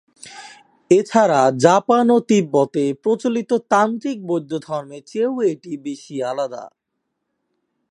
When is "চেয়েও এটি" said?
5.05-5.71